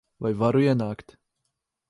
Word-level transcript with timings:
Vai 0.25 0.31
varu 0.43 0.63
ienākt? 0.69 1.15